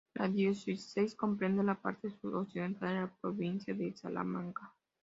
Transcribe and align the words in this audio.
La 0.15 0.27
diócesis 0.27 1.13
comprende 1.13 1.61
la 1.63 1.79
parte 1.79 2.09
sud-occidental 2.09 2.89
de 2.89 2.95
la 3.01 3.13
provincia 3.21 3.71
de 3.75 3.95
Salamanca. 3.95 4.73